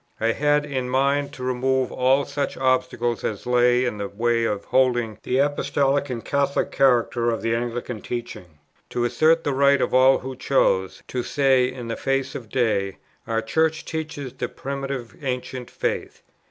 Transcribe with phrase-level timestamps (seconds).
[0.19, 4.65] I had in mind to remove all such obstacles as lay in the way of
[4.65, 8.57] holding the Apostolic and Catholic character of the Anglican teaching;
[8.89, 12.97] to assert the right of all who chose, to say in the face of day,
[13.27, 16.23] "Our Church teaches the Primitive Ancient faith."